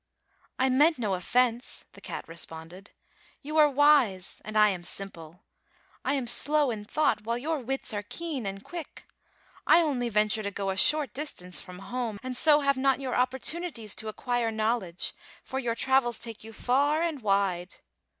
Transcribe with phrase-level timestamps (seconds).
[0.57, 2.89] "I meant no offense," the cat responded.
[3.43, 5.43] "You are wise and I am simple.
[6.03, 9.05] I am slow in thought while your wits are keen and quick.
[9.67, 13.13] I only venture to go a short distance from home, and so have not your
[13.13, 17.75] opportuni ties to acquire knowledge, for your travels take you far and wide.